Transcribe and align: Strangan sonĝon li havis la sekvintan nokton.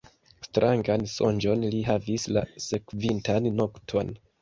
Strangan 0.45 1.03
sonĝon 1.17 1.67
li 1.75 1.83
havis 1.91 2.27
la 2.39 2.45
sekvintan 2.71 3.55
nokton. 3.63 4.15